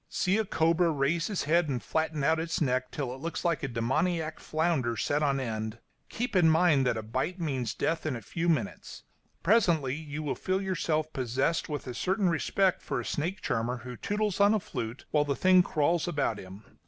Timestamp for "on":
5.21-5.39, 14.39-14.55